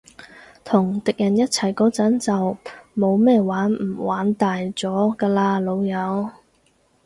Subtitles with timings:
[0.63, 2.57] 同敵人一齊嗰陣，就
[2.99, 6.27] 冇咩玩唔玩大咗㗎喇，老友